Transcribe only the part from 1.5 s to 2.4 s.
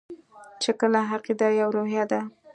يوه روحیه ده.